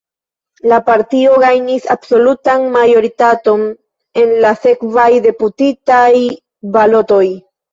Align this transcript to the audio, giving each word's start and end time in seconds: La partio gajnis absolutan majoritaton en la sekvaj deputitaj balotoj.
La 0.69 0.77
partio 0.85 1.35
gajnis 1.43 1.85
absolutan 1.95 2.65
majoritaton 2.77 3.67
en 4.23 4.33
la 4.47 4.55
sekvaj 4.65 5.07
deputitaj 5.29 6.11
balotoj. 6.79 7.25